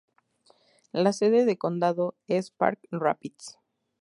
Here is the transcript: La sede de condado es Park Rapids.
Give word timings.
La 0.93 1.13
sede 1.13 1.45
de 1.45 1.59
condado 1.59 2.15
es 2.25 2.49
Park 2.49 2.79
Rapids. 2.89 3.59